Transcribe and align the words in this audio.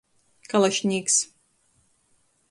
Kalašnīks. 0.53 1.17